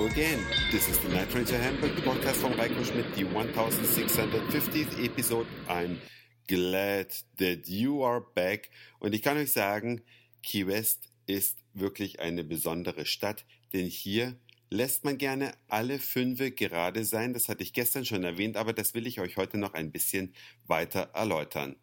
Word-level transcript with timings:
go 0.00 0.06
again. 0.06 0.38
This 0.70 0.88
is 0.88 0.98
the 1.00 1.08
Night 1.08 1.30
to 1.30 1.58
Hamburg, 1.58 1.94
the 1.94 2.02
podcast 2.02 2.36
from 2.36 2.52
Reiko 2.52 2.82
Schmidt, 2.84 3.14
the 3.14 3.24
1650th 3.24 5.04
episode. 5.04 5.46
I'm 5.68 6.00
glad 6.48 7.08
that 7.36 7.68
you 7.68 8.02
are 8.02 8.20
back. 8.20 8.70
Und 8.98 9.14
ich 9.14 9.22
kann 9.22 9.36
euch 9.36 9.52
sagen, 9.52 10.00
Key 10.42 10.66
West 10.66 11.08
ist 11.26 11.58
wirklich 11.74 12.20
eine 12.20 12.44
besondere 12.44 13.04
Stadt, 13.04 13.44
denn 13.74 13.86
hier 13.86 14.36
lässt 14.70 15.04
man 15.04 15.18
gerne 15.18 15.52
alle 15.68 15.98
Fünfe 15.98 16.50
gerade 16.50 17.04
sein. 17.04 17.34
Das 17.34 17.48
hatte 17.48 17.62
ich 17.62 17.74
gestern 17.74 18.06
schon 18.06 18.24
erwähnt, 18.24 18.56
aber 18.56 18.72
das 18.72 18.94
will 18.94 19.06
ich 19.06 19.20
euch 19.20 19.36
heute 19.36 19.58
noch 19.58 19.74
ein 19.74 19.92
bisschen 19.92 20.34
weiter 20.66 21.10
erläutern. 21.12 21.76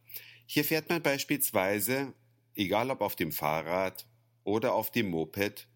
Hier 0.47 0.63
fährt 0.63 0.89
man 0.89 1.03
beispielsweise, 1.03 2.13
egal 2.55 2.89
ob 2.89 3.01
auf 3.01 3.15
dem 3.15 3.31
Fahrrad 3.31 4.07
oder 4.43 4.73
auf 4.73 4.89
dem 4.89 5.11
Moped, 5.11 5.67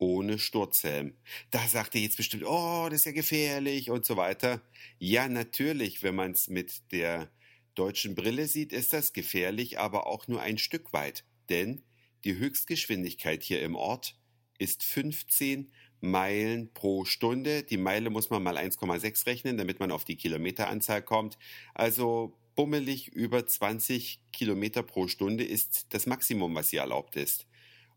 ohne 0.00 0.38
Sturzhelm. 0.38 1.14
Da 1.50 1.60
sagt 1.68 1.94
ihr 1.94 2.00
jetzt 2.00 2.16
bestimmt, 2.16 2.44
oh, 2.44 2.88
das 2.90 3.00
ist 3.00 3.04
ja 3.04 3.12
gefährlich 3.12 3.90
und 3.90 4.04
so 4.04 4.16
weiter. 4.16 4.62
Ja, 4.98 5.28
natürlich, 5.28 6.02
wenn 6.02 6.16
man 6.16 6.32
es 6.32 6.48
mit 6.48 6.90
der 6.90 7.30
deutschen 7.74 8.14
Brille 8.14 8.48
sieht, 8.48 8.72
ist 8.72 8.92
das 8.92 9.12
gefährlich, 9.12 9.78
aber 9.78 10.06
auch 10.06 10.26
nur 10.26 10.40
ein 10.40 10.58
Stück 10.58 10.92
weit. 10.92 11.24
Denn 11.50 11.82
die 12.24 12.36
Höchstgeschwindigkeit 12.36 13.42
hier 13.42 13.62
im 13.62 13.76
Ort 13.76 14.16
ist 14.58 14.82
15 14.84 15.70
Meilen 16.00 16.72
pro 16.72 17.04
Stunde. 17.04 17.62
Die 17.62 17.76
Meile 17.76 18.08
muss 18.08 18.30
man 18.30 18.42
mal 18.42 18.56
1,6 18.56 19.26
rechnen, 19.26 19.58
damit 19.58 19.80
man 19.80 19.92
auf 19.92 20.04
die 20.04 20.16
Kilometeranzahl 20.16 21.02
kommt. 21.02 21.38
Also 21.74 22.38
bummelig 22.56 23.08
über 23.08 23.46
20 23.46 24.20
Kilometer 24.32 24.82
pro 24.82 25.08
Stunde 25.08 25.44
ist 25.44 25.86
das 25.90 26.06
Maximum, 26.06 26.54
was 26.54 26.70
hier 26.70 26.80
erlaubt 26.80 27.16
ist. 27.16 27.46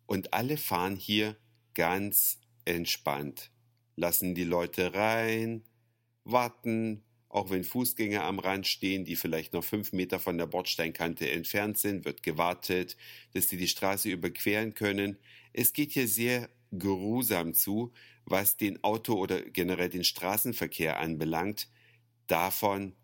Und 0.05 0.33
alle 0.33 0.58
fahren 0.58 0.97
hier 0.97 1.38
ganz 1.75 2.39
entspannt, 2.66 3.52
lassen 3.95 4.35
die 4.35 4.43
Leute 4.43 4.93
rein, 4.93 5.63
warten, 6.23 7.03
auch 7.30 7.49
wenn 7.49 7.63
Fußgänger 7.63 8.23
am 8.23 8.39
Rand 8.39 8.67
stehen, 8.67 9.05
die 9.05 9.15
vielleicht 9.15 9.53
noch 9.53 9.63
fünf 9.63 9.91
Meter 9.91 10.19
von 10.19 10.38
der 10.38 10.45
Bordsteinkante 10.45 11.30
entfernt 11.31 11.80
sind, 11.80 12.05
wird 12.05 12.21
gewartet, 12.21 12.95
dass 13.33 13.49
sie 13.49 13.57
die 13.57 13.67
Straße 13.67 14.09
überqueren 14.09 14.75
können. 14.75 15.17
Es 15.52 15.73
geht 15.73 15.91
hier 15.93 16.07
sehr 16.07 16.49
geruhsam 16.71 17.53
zu, 17.53 17.91
was 18.25 18.58
den 18.58 18.83
Auto- 18.83 19.17
oder 19.17 19.41
generell 19.41 19.89
den 19.89 20.03
Straßenverkehr 20.03 20.99
anbelangt. 20.99 21.69
Davon 22.27 22.95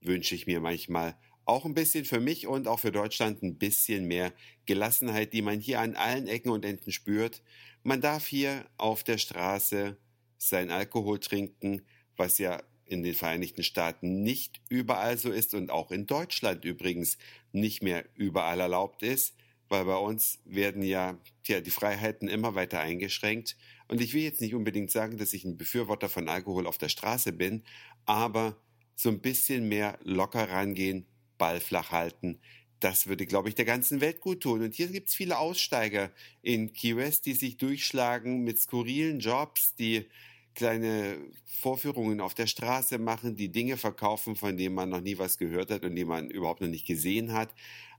wünsche 0.00 0.34
ich 0.34 0.46
mir 0.46 0.60
manchmal 0.60 1.16
auch 1.48 1.64
ein 1.64 1.74
bisschen 1.74 2.04
für 2.04 2.20
mich 2.20 2.46
und 2.46 2.68
auch 2.68 2.80
für 2.80 2.92
Deutschland 2.92 3.42
ein 3.42 3.56
bisschen 3.56 4.04
mehr 4.04 4.32
Gelassenheit, 4.66 5.32
die 5.32 5.40
man 5.40 5.60
hier 5.60 5.80
an 5.80 5.96
allen 5.96 6.26
Ecken 6.26 6.50
und 6.50 6.64
Enden 6.64 6.92
spürt. 6.92 7.42
Man 7.82 8.02
darf 8.02 8.26
hier 8.26 8.66
auf 8.76 9.02
der 9.02 9.16
Straße 9.16 9.96
sein 10.36 10.70
Alkohol 10.70 11.18
trinken, 11.20 11.86
was 12.16 12.38
ja 12.38 12.62
in 12.84 13.02
den 13.02 13.14
Vereinigten 13.14 13.62
Staaten 13.62 14.22
nicht 14.22 14.60
überall 14.68 15.16
so 15.16 15.30
ist 15.30 15.54
und 15.54 15.70
auch 15.70 15.90
in 15.90 16.06
Deutschland 16.06 16.66
übrigens 16.66 17.16
nicht 17.52 17.82
mehr 17.82 18.04
überall 18.14 18.60
erlaubt 18.60 19.02
ist, 19.02 19.34
weil 19.70 19.86
bei 19.86 19.96
uns 19.96 20.40
werden 20.44 20.82
ja 20.82 21.18
tja, 21.44 21.62
die 21.62 21.70
Freiheiten 21.70 22.28
immer 22.28 22.54
weiter 22.56 22.80
eingeschränkt. 22.80 23.56
Und 23.88 24.02
ich 24.02 24.12
will 24.12 24.22
jetzt 24.22 24.42
nicht 24.42 24.54
unbedingt 24.54 24.90
sagen, 24.90 25.16
dass 25.16 25.32
ich 25.32 25.44
ein 25.44 25.56
Befürworter 25.56 26.10
von 26.10 26.28
Alkohol 26.28 26.66
auf 26.66 26.76
der 26.76 26.90
Straße 26.90 27.32
bin, 27.32 27.62
aber 28.04 28.60
so 28.96 29.08
ein 29.08 29.20
bisschen 29.20 29.68
mehr 29.68 29.98
locker 30.02 30.50
rangehen, 30.50 31.06
Ball 31.38 31.60
flach 31.60 31.92
halten. 31.92 32.38
Das 32.80 33.06
würde, 33.06 33.26
glaube 33.26 33.48
ich, 33.48 33.54
der 33.54 33.64
ganzen 33.64 34.00
Welt 34.00 34.20
gut 34.20 34.42
tun. 34.42 34.62
Und 34.62 34.74
hier 34.74 34.88
gibt 34.88 35.08
es 35.08 35.14
viele 35.14 35.38
Aussteiger 35.38 36.10
in 36.42 36.72
Key 36.72 36.96
West, 36.96 37.26
die 37.26 37.32
sich 37.32 37.56
durchschlagen 37.56 38.44
mit 38.44 38.58
skurrilen 38.58 39.18
Jobs, 39.18 39.74
die 39.74 40.06
kleine 40.54 41.18
Vorführungen 41.44 42.20
auf 42.20 42.34
der 42.34 42.46
Straße 42.46 42.98
machen, 42.98 43.36
die 43.36 43.50
Dinge 43.50 43.76
verkaufen, 43.76 44.36
von 44.36 44.56
denen 44.56 44.74
man 44.74 44.88
noch 44.88 45.00
nie 45.00 45.18
was 45.18 45.38
gehört 45.38 45.70
hat 45.70 45.84
und 45.84 45.94
die 45.94 46.04
man 46.04 46.30
überhaupt 46.30 46.60
noch 46.60 46.68
nicht 46.68 46.86
gesehen 46.86 47.32
hat. 47.32 47.54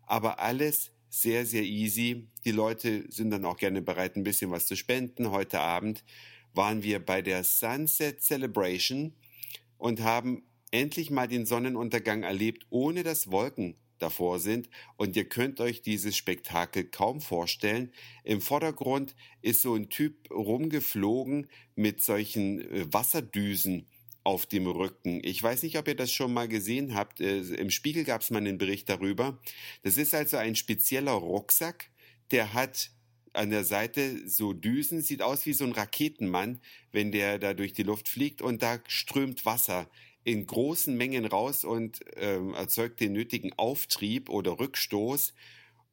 Aber 0.05 0.39
alles 0.39 0.91
sehr, 1.09 1.45
sehr 1.45 1.63
easy. 1.63 2.27
Die 2.45 2.51
Leute 2.51 3.05
sind 3.09 3.31
dann 3.31 3.45
auch 3.45 3.57
gerne 3.57 3.81
bereit, 3.81 4.15
ein 4.15 4.23
bisschen 4.23 4.51
was 4.51 4.65
zu 4.65 4.75
spenden. 4.75 5.31
Heute 5.31 5.59
Abend 5.59 6.03
waren 6.53 6.83
wir 6.83 6.99
bei 7.03 7.21
der 7.21 7.43
Sunset 7.43 8.21
Celebration 8.21 9.13
und 9.77 10.01
haben 10.01 10.43
endlich 10.71 11.09
mal 11.09 11.27
den 11.27 11.45
Sonnenuntergang 11.45 12.23
erlebt, 12.23 12.65
ohne 12.69 13.03
dass 13.03 13.31
Wolken 13.31 13.75
davor 13.99 14.39
sind. 14.39 14.69
Und 14.97 15.15
ihr 15.15 15.25
könnt 15.25 15.59
euch 15.59 15.81
dieses 15.81 16.15
Spektakel 16.15 16.85
kaum 16.85 17.21
vorstellen. 17.21 17.91
Im 18.23 18.41
Vordergrund 18.41 19.15
ist 19.41 19.61
so 19.61 19.75
ein 19.75 19.89
Typ 19.89 20.31
rumgeflogen 20.31 21.47
mit 21.75 22.01
solchen 22.01 22.61
äh, 22.61 22.93
Wasserdüsen 22.93 23.87
auf 24.23 24.45
dem 24.45 24.67
Rücken. 24.67 25.21
Ich 25.23 25.41
weiß 25.41 25.63
nicht, 25.63 25.77
ob 25.77 25.87
ihr 25.87 25.95
das 25.95 26.11
schon 26.11 26.33
mal 26.33 26.47
gesehen 26.47 26.95
habt. 26.95 27.19
Äh, 27.19 27.39
Im 27.39 27.71
Spiegel 27.71 28.03
gab 28.03 28.21
es 28.21 28.31
mal 28.31 28.39
einen 28.39 28.57
Bericht 28.57 28.89
darüber. 28.89 29.39
Das 29.83 29.97
ist 29.97 30.13
also 30.13 30.37
ein 30.37 30.55
spezieller 30.55 31.13
Rucksack, 31.13 31.89
der 32.31 32.53
hat 32.53 32.91
an 33.33 33.51
der 33.51 33.63
Seite 33.63 34.27
so 34.27 34.53
Düsen, 34.53 35.01
sieht 35.01 35.21
aus 35.21 35.45
wie 35.45 35.53
so 35.53 35.63
ein 35.63 35.71
Raketenmann, 35.71 36.61
wenn 36.91 37.11
der 37.11 37.37
da 37.39 37.53
durch 37.53 37.73
die 37.73 37.83
Luft 37.83 38.09
fliegt 38.09 38.41
und 38.41 38.63
da 38.63 38.79
strömt 38.87 39.45
Wasser 39.45 39.89
in 40.23 40.45
großen 40.45 40.95
Mengen 40.95 41.25
raus 41.25 41.63
und 41.63 42.01
ähm, 42.15 42.53
erzeugt 42.53 42.99
den 42.99 43.13
nötigen 43.13 43.53
Auftrieb 43.57 44.29
oder 44.29 44.59
Rückstoß. 44.59 45.33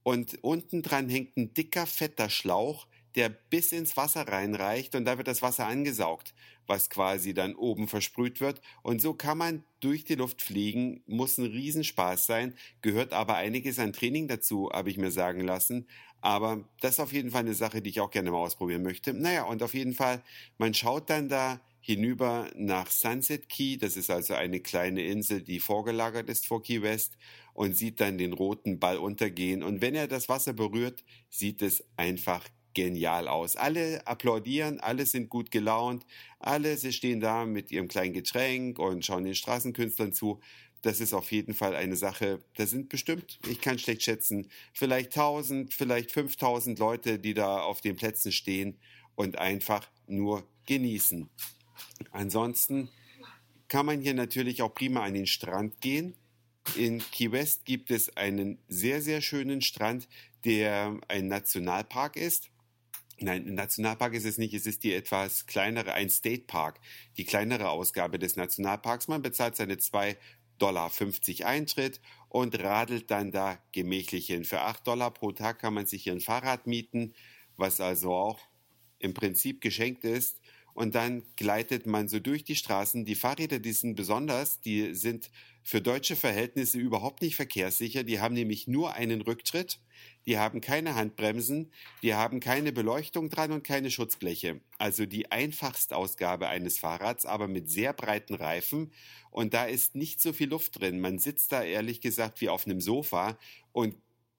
Und 0.02 0.38
unten 0.42 0.82
dran 0.82 1.08
hängt 1.08 1.36
ein 1.36 1.54
dicker, 1.54 1.86
fetter 1.86 2.30
Schlauch, 2.30 2.86
der 3.16 3.30
bis 3.30 3.72
ins 3.72 3.96
Wasser 3.96 4.28
reinreicht 4.28 4.94
und 4.94 5.04
da 5.06 5.16
wird 5.16 5.26
das 5.26 5.42
Wasser 5.42 5.66
angesaugt, 5.66 6.34
was 6.66 6.90
quasi 6.90 7.32
dann 7.32 7.54
oben 7.54 7.88
versprüht 7.88 8.40
wird. 8.40 8.60
Und 8.82 9.00
so 9.00 9.14
kann 9.14 9.38
man 9.38 9.64
durch 9.80 10.04
die 10.04 10.14
Luft 10.16 10.42
fliegen, 10.42 11.02
muss 11.06 11.38
ein 11.38 11.46
Riesenspaß 11.46 12.26
sein, 12.26 12.54
gehört 12.82 13.12
aber 13.14 13.36
einiges 13.36 13.78
an 13.78 13.94
Training 13.94 14.28
dazu, 14.28 14.70
habe 14.72 14.90
ich 14.90 14.98
mir 14.98 15.10
sagen 15.10 15.40
lassen. 15.40 15.88
Aber 16.20 16.68
das 16.80 16.92
ist 16.92 17.00
auf 17.00 17.12
jeden 17.12 17.30
Fall 17.30 17.40
eine 17.40 17.54
Sache, 17.54 17.80
die 17.82 17.90
ich 17.90 18.00
auch 18.00 18.10
gerne 18.10 18.30
mal 18.30 18.38
ausprobieren 18.38 18.82
möchte. 18.82 19.14
Naja, 19.14 19.44
und 19.44 19.62
auf 19.62 19.74
jeden 19.74 19.94
Fall, 19.94 20.22
man 20.58 20.74
schaut 20.74 21.08
dann 21.08 21.28
da 21.28 21.60
hinüber 21.86 22.50
nach 22.56 22.90
Sunset 22.90 23.48
Key, 23.48 23.76
das 23.76 23.96
ist 23.96 24.10
also 24.10 24.34
eine 24.34 24.58
kleine 24.58 25.04
Insel, 25.04 25.40
die 25.40 25.60
vorgelagert 25.60 26.28
ist 26.28 26.44
vor 26.48 26.60
Key 26.60 26.82
West 26.82 27.16
und 27.54 27.76
sieht 27.76 28.00
dann 28.00 28.18
den 28.18 28.32
roten 28.32 28.80
Ball 28.80 28.98
untergehen 28.98 29.62
und 29.62 29.80
wenn 29.80 29.94
er 29.94 30.08
das 30.08 30.28
Wasser 30.28 30.52
berührt, 30.52 31.04
sieht 31.30 31.62
es 31.62 31.84
einfach 31.96 32.44
genial 32.74 33.28
aus. 33.28 33.54
Alle 33.54 34.04
applaudieren, 34.04 34.80
alle 34.80 35.06
sind 35.06 35.30
gut 35.30 35.52
gelaunt, 35.52 36.04
alle 36.40 36.76
sie 36.76 36.92
stehen 36.92 37.20
da 37.20 37.46
mit 37.46 37.70
ihrem 37.70 37.86
kleinen 37.86 38.14
Getränk 38.14 38.80
und 38.80 39.06
schauen 39.06 39.22
den 39.22 39.36
Straßenkünstlern 39.36 40.12
zu. 40.12 40.40
Das 40.82 40.98
ist 40.98 41.14
auf 41.14 41.30
jeden 41.30 41.54
Fall 41.54 41.76
eine 41.76 41.94
Sache, 41.94 42.40
da 42.56 42.66
sind 42.66 42.88
bestimmt, 42.88 43.38
ich 43.48 43.60
kann 43.60 43.78
schlecht 43.78 44.02
schätzen, 44.02 44.48
vielleicht 44.72 45.16
1000, 45.16 45.72
vielleicht 45.72 46.10
5000 46.10 46.80
Leute, 46.80 47.20
die 47.20 47.34
da 47.34 47.60
auf 47.60 47.80
den 47.80 47.94
Plätzen 47.94 48.32
stehen 48.32 48.76
und 49.14 49.38
einfach 49.38 49.88
nur 50.08 50.44
genießen. 50.66 51.30
Ansonsten 52.10 52.88
kann 53.68 53.86
man 53.86 54.00
hier 54.00 54.14
natürlich 54.14 54.62
auch 54.62 54.72
prima 54.72 55.02
an 55.02 55.14
den 55.14 55.26
Strand 55.26 55.80
gehen. 55.80 56.14
In 56.74 56.98
Key 56.98 57.30
West 57.32 57.64
gibt 57.64 57.90
es 57.90 58.16
einen 58.16 58.58
sehr, 58.68 59.00
sehr 59.00 59.20
schönen 59.20 59.62
Strand, 59.62 60.08
der 60.44 60.98
ein 61.08 61.28
Nationalpark 61.28 62.16
ist. 62.16 62.50
Nein, 63.18 63.46
ein 63.46 63.54
Nationalpark 63.54 64.14
ist 64.14 64.26
es 64.26 64.36
nicht, 64.36 64.52
es 64.52 64.66
ist 64.66 64.82
die 64.82 64.92
etwas 64.92 65.46
kleinere, 65.46 65.94
ein 65.94 66.10
State 66.10 66.44
Park, 66.46 66.80
die 67.16 67.24
kleinere 67.24 67.70
Ausgabe 67.70 68.18
des 68.18 68.36
Nationalparks. 68.36 69.08
Man 69.08 69.22
bezahlt 69.22 69.56
seine 69.56 69.76
2,50 69.76 70.16
Dollar 70.58 70.90
Eintritt 71.44 72.00
und 72.28 72.58
radelt 72.58 73.10
dann 73.10 73.30
da 73.30 73.58
gemächlich 73.72 74.26
hin. 74.26 74.44
Für 74.44 74.60
8 74.62 74.86
Dollar 74.86 75.12
pro 75.12 75.32
Tag 75.32 75.60
kann 75.60 75.72
man 75.72 75.86
sich 75.86 76.02
hier 76.02 76.12
ein 76.12 76.20
Fahrrad 76.20 76.66
mieten, 76.66 77.14
was 77.56 77.80
also 77.80 78.12
auch 78.12 78.40
im 78.98 79.14
Prinzip 79.14 79.60
geschenkt 79.60 80.04
ist 80.04 80.40
und 80.76 80.94
dann 80.94 81.22
gleitet 81.36 81.86
man 81.86 82.06
so 82.06 82.20
durch 82.20 82.44
die 82.44 82.54
Straßen. 82.54 83.06
Die 83.06 83.14
Fahrräder, 83.14 83.58
die 83.58 83.72
sind 83.72 83.94
besonders, 83.94 84.60
die 84.60 84.94
sind 84.94 85.30
für 85.62 85.80
deutsche 85.80 86.16
Verhältnisse 86.16 86.78
überhaupt 86.78 87.22
nicht 87.22 87.34
verkehrssicher. 87.34 88.04
Die 88.04 88.20
haben 88.20 88.34
nämlich 88.34 88.68
nur 88.68 88.92
einen 88.92 89.22
Rücktritt, 89.22 89.80
die 90.26 90.38
haben 90.38 90.60
keine 90.60 90.94
Handbremsen, 90.94 91.72
die 92.02 92.14
haben 92.14 92.40
keine 92.40 92.72
Beleuchtung 92.72 93.30
dran 93.30 93.52
und 93.52 93.64
keine 93.64 93.90
Schutzbleche. 93.90 94.60
Also 94.76 95.06
die 95.06 95.32
einfachste 95.32 95.96
Ausgabe 95.96 96.48
eines 96.48 96.78
Fahrrads, 96.78 97.24
aber 97.24 97.48
mit 97.48 97.70
sehr 97.70 97.94
breiten 97.94 98.34
Reifen 98.34 98.92
und 99.30 99.54
da 99.54 99.64
ist 99.64 99.94
nicht 99.94 100.20
so 100.20 100.34
viel 100.34 100.50
Luft 100.50 100.78
drin. 100.78 101.00
Man 101.00 101.18
sitzt 101.18 101.52
da 101.52 101.62
ehrlich 101.62 102.02
gesagt 102.02 102.42
wie 102.42 102.50
auf 102.50 102.66
einem 102.66 102.82
Sofa 102.82 103.38
und 103.72 103.96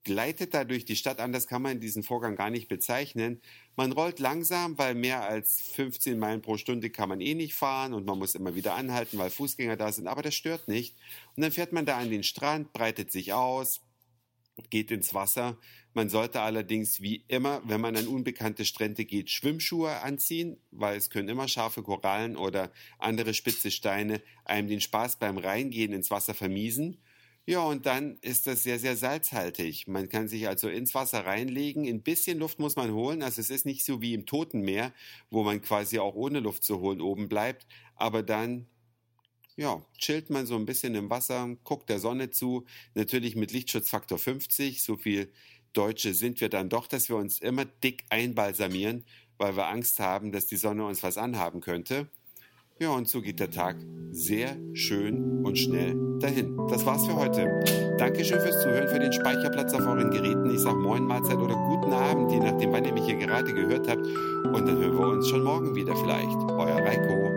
gleitet 0.08 0.54
da 0.54 0.64
durch 0.64 0.86
die 0.86 0.96
Stadt, 0.96 1.20
anders 1.20 1.48
kann 1.48 1.62
man 1.62 1.82
diesen 1.82 2.02
Vorgang 2.02 2.38
gar 2.38 2.50
nicht 2.50 2.70
bezeichnen. 2.70 3.42
Man 3.76 3.92
rollt 3.92 4.20
langsam, 4.20 4.78
weil 4.78 4.96
mehr 4.96 5.28
als 5.28 5.62
15 5.74 6.18
Meilen 6.18 6.42
pro 6.42 6.56
Stunde 6.56 6.90
kann 6.90 7.10
man 7.10 7.20
eh 7.20 7.36
nicht 7.36 7.54
fahren 7.54 7.94
und 7.94 8.06
man 8.06 8.18
muss 8.18 8.34
immer 8.34 8.56
wieder 8.56 8.74
anhalten, 8.74 9.18
weil 9.18 9.30
Fußgänger 9.30 9.76
da 9.76 9.92
sind, 9.92 10.08
aber 10.08 10.22
das 10.22 10.34
stört 10.34 10.70
nicht. 10.70 10.96
Und 11.36 11.44
dann 11.44 11.52
fährt 11.52 11.74
man 11.74 11.86
da 11.86 11.98
an 11.98 12.10
den 12.10 12.24
Strand, 12.24 12.72
breitet 12.72 13.12
sich 13.12 13.34
aus, 13.34 13.82
geht 14.70 14.92
ins 14.92 15.14
Wasser. 15.14 15.58
Man 15.94 16.10
sollte 16.10 16.40
allerdings 16.40 17.02
wie 17.02 17.26
immer, 17.28 17.62
wenn 17.66 17.82
man 17.82 17.98
an 17.98 18.08
unbekannte 18.08 18.64
Strände 18.64 19.04
geht, 19.04 19.30
Schwimmschuhe 19.30 20.02
anziehen, 20.04 20.58
weil 20.72 20.96
es 20.96 21.10
können 21.10 21.28
immer 21.28 21.50
scharfe 21.50 21.84
Korallen 21.84 22.38
oder 22.38 22.72
andere 22.98 23.34
spitze 23.34 23.72
Steine 23.72 24.22
einem 24.46 24.70
den 24.70 24.80
Spaß 24.80 25.20
beim 25.20 25.38
Reingehen 25.38 25.92
ins 25.92 26.12
Wasser 26.12 26.34
vermiesen. 26.34 26.98
Ja, 27.50 27.62
und 27.64 27.86
dann 27.86 28.18
ist 28.22 28.46
das 28.46 28.64
sehr, 28.64 28.78
sehr 28.78 28.98
salzhaltig. 28.98 29.88
Man 29.88 30.10
kann 30.10 30.28
sich 30.28 30.48
also 30.50 30.68
ins 30.68 30.94
Wasser 30.94 31.26
reinlegen. 31.26 31.86
Ein 31.88 32.04
bisschen 32.04 32.40
Luft 32.40 32.60
muss 32.60 32.76
man 32.76 32.92
holen. 32.92 33.24
Also 33.24 33.40
es 33.40 33.50
ist 33.50 33.66
nicht 33.66 33.86
so 33.86 34.02
wie 34.02 34.14
im 34.14 34.26
Toten 34.26 34.62
Meer, 34.62 34.94
wo 35.30 35.44
man 35.44 35.62
quasi 35.62 35.98
auch 36.00 36.14
ohne 36.16 36.42
Luft 36.42 36.64
zu 36.66 36.80
holen 36.82 37.00
oben 37.00 37.30
bleibt. 37.30 37.66
Aber 37.96 38.22
dann 38.22 38.68
ja, 39.58 39.86
chillt 39.98 40.30
man 40.30 40.46
so 40.48 40.56
ein 40.56 40.66
bisschen 40.66 40.96
im 40.96 41.10
Wasser, 41.10 41.58
guckt 41.64 41.90
der 41.90 42.00
Sonne 42.00 42.32
zu, 42.32 42.66
natürlich 42.96 43.36
mit 43.36 43.52
Lichtschutzfaktor 43.54 44.20
50. 44.20 44.84
So 44.84 44.98
viel 44.98 45.32
Deutsche 45.74 46.14
sind 46.14 46.42
wir 46.42 46.50
dann 46.50 46.70
doch, 46.70 46.88
dass 46.88 47.10
wir 47.10 47.18
uns 47.18 47.40
immer 47.40 47.66
dick 47.66 48.06
einbalsamieren, 48.10 49.06
weil 49.38 49.58
wir 49.58 49.68
Angst 49.68 50.00
haben, 50.00 50.32
dass 50.32 50.48
die 50.48 50.58
Sonne 50.58 50.86
uns 50.86 51.04
was 51.04 51.18
anhaben 51.18 51.62
könnte. 51.62 52.10
Ja, 52.80 52.92
und 52.92 53.08
so 53.08 53.22
geht 53.22 53.40
der 53.40 53.50
Tag 53.50 53.76
sehr 54.12 54.56
schön 54.74 55.44
und 55.44 55.58
schnell 55.58 55.96
dahin. 56.20 56.56
Das 56.70 56.86
war's 56.86 57.08
für 57.08 57.16
heute. 57.16 57.50
Dankeschön 57.98 58.40
fürs 58.40 58.62
Zuhören, 58.62 58.88
für 58.88 59.00
den 59.00 59.12
Speicherplatz 59.12 59.74
auf 59.74 59.82
euren 59.82 60.12
Geräten. 60.12 60.52
Ich 60.52 60.60
sag 60.60 60.76
Moin, 60.76 61.04
Mahlzeit 61.04 61.38
oder 61.38 61.56
guten 61.56 61.92
Abend, 61.92 62.32
je 62.32 62.40
nachdem, 62.40 62.72
wann 62.74 62.86
ihr 62.86 62.94
mich 62.94 63.06
hier 63.06 63.18
gerade 63.18 63.52
gehört 63.52 63.90
habt. 63.90 64.06
Und 64.06 64.68
dann 64.68 64.78
hören 64.78 64.96
wir 64.96 65.08
uns 65.08 65.28
schon 65.28 65.44
morgen 65.44 65.74
wieder 65.74 65.96
vielleicht. 65.96 66.38
Euer 66.52 66.78
Reiko. 66.78 67.37